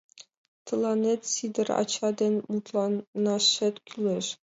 [0.65, 4.25] Тыланет Сидыр ача дене мутланашет кӱлеш.